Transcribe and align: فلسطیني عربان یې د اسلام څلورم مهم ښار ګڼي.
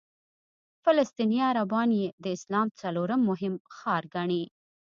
فلسطیني 0.83 1.37
عربان 1.49 1.89
یې 1.99 2.07
د 2.23 2.25
اسلام 2.35 2.67
څلورم 2.81 3.21
مهم 3.29 3.53
ښار 3.75 4.03
ګڼي. 4.15 4.43